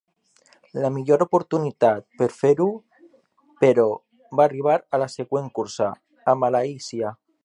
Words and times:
La 0.83 0.89
millor 0.93 1.23
oportunitat 1.25 2.07
per 2.21 2.29
fer-ho, 2.37 2.67
però, 3.65 3.85
va 4.41 4.47
arribar 4.49 4.79
a 4.95 5.01
la 5.03 5.09
següent 5.17 5.55
cursa, 5.59 5.91
a 6.35 6.39
Malàisia. 6.45 7.17